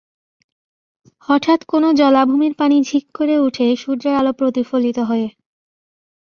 [1.27, 5.27] হঠাৎ কোনো জলাভূমির পানি ঝিক করে ওঠে সূর্যের আলো প্রতিফলিত হয়ে।